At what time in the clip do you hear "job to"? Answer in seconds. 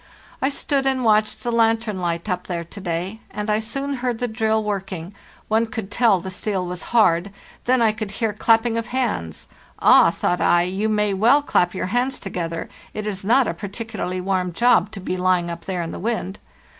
14.53-14.99